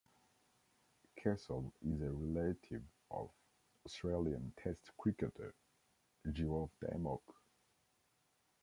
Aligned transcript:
Cassell 1.15 1.75
is 1.83 2.01
a 2.01 2.09
relative 2.09 2.81
of 3.11 3.29
Australian 3.85 4.51
Test 4.57 4.89
cricketer 4.97 5.53
Geoff 6.31 6.71
Dymock. 6.81 7.21